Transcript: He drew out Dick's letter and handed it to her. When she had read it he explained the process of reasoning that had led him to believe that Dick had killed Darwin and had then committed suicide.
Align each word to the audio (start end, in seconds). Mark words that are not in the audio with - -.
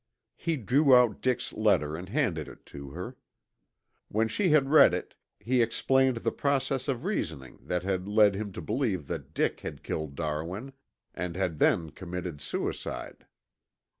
He 0.35 0.57
drew 0.57 0.95
out 0.95 1.21
Dick's 1.21 1.53
letter 1.53 1.95
and 1.95 2.09
handed 2.09 2.47
it 2.47 2.65
to 2.73 2.89
her. 2.89 3.17
When 4.07 4.27
she 4.27 4.49
had 4.49 4.71
read 4.71 4.95
it 4.95 5.13
he 5.39 5.61
explained 5.61 6.17
the 6.17 6.31
process 6.31 6.87
of 6.87 7.05
reasoning 7.05 7.59
that 7.61 7.83
had 7.83 8.07
led 8.07 8.33
him 8.33 8.51
to 8.53 8.61
believe 8.63 9.05
that 9.05 9.35
Dick 9.35 9.59
had 9.59 9.83
killed 9.83 10.15
Darwin 10.15 10.73
and 11.13 11.35
had 11.35 11.59
then 11.59 11.91
committed 11.91 12.41
suicide. 12.41 13.27